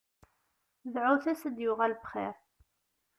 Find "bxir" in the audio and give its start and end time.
2.01-2.35